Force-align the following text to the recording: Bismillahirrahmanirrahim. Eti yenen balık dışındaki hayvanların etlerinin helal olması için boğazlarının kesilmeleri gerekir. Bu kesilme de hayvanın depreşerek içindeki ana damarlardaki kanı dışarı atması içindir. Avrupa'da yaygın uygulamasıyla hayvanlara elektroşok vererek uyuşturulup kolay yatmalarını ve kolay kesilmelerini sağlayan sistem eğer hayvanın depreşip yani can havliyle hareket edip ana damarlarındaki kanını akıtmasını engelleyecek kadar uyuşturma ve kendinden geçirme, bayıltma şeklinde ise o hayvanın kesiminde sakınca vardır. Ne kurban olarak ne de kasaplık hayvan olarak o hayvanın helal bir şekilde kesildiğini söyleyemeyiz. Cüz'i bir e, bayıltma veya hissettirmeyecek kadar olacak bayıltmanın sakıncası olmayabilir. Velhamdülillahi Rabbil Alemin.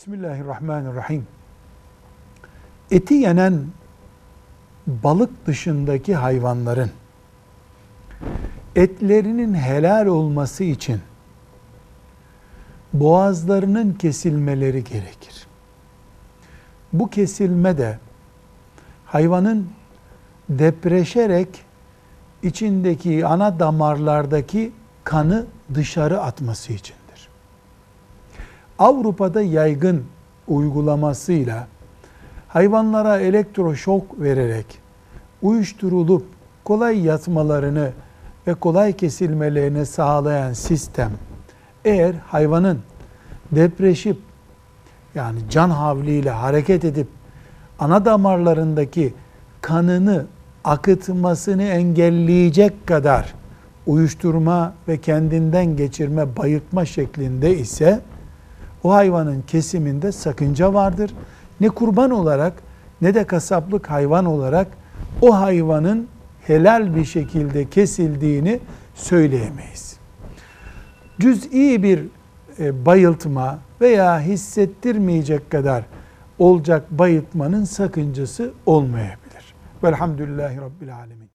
Bismillahirrahmanirrahim. 0.00 1.26
Eti 2.90 3.14
yenen 3.14 3.66
balık 4.86 5.46
dışındaki 5.46 6.14
hayvanların 6.14 6.90
etlerinin 8.76 9.54
helal 9.54 10.06
olması 10.06 10.64
için 10.64 11.00
boğazlarının 12.92 13.92
kesilmeleri 13.92 14.84
gerekir. 14.84 15.46
Bu 16.92 17.10
kesilme 17.10 17.78
de 17.78 17.98
hayvanın 19.06 19.70
depreşerek 20.48 21.48
içindeki 22.42 23.26
ana 23.26 23.58
damarlardaki 23.60 24.72
kanı 25.04 25.46
dışarı 25.74 26.20
atması 26.20 26.72
içindir. 26.72 26.99
Avrupa'da 28.80 29.42
yaygın 29.42 30.04
uygulamasıyla 30.48 31.68
hayvanlara 32.48 33.20
elektroşok 33.20 34.20
vererek 34.20 34.66
uyuşturulup 35.42 36.24
kolay 36.64 37.00
yatmalarını 37.00 37.90
ve 38.46 38.54
kolay 38.54 38.92
kesilmelerini 38.92 39.86
sağlayan 39.86 40.52
sistem 40.52 41.10
eğer 41.84 42.14
hayvanın 42.26 42.78
depreşip 43.52 44.18
yani 45.14 45.38
can 45.50 45.70
havliyle 45.70 46.30
hareket 46.30 46.84
edip 46.84 47.08
ana 47.78 48.04
damarlarındaki 48.04 49.14
kanını 49.60 50.26
akıtmasını 50.64 51.62
engelleyecek 51.62 52.86
kadar 52.86 53.34
uyuşturma 53.86 54.74
ve 54.88 54.98
kendinden 54.98 55.76
geçirme, 55.76 56.36
bayıltma 56.36 56.84
şeklinde 56.84 57.56
ise 57.58 58.00
o 58.84 58.92
hayvanın 58.92 59.42
kesiminde 59.46 60.12
sakınca 60.12 60.74
vardır. 60.74 61.14
Ne 61.60 61.68
kurban 61.68 62.10
olarak 62.10 62.52
ne 63.00 63.14
de 63.14 63.24
kasaplık 63.24 63.90
hayvan 63.90 64.24
olarak 64.24 64.66
o 65.22 65.40
hayvanın 65.40 66.08
helal 66.46 66.96
bir 66.96 67.04
şekilde 67.04 67.70
kesildiğini 67.70 68.60
söyleyemeyiz. 68.94 69.96
Cüz'i 71.20 71.82
bir 71.82 72.04
e, 72.58 72.86
bayıltma 72.86 73.58
veya 73.80 74.20
hissettirmeyecek 74.20 75.50
kadar 75.50 75.84
olacak 76.38 76.90
bayıltmanın 76.90 77.64
sakıncası 77.64 78.52
olmayabilir. 78.66 79.54
Velhamdülillahi 79.84 80.56
Rabbil 80.56 80.96
Alemin. 80.96 81.20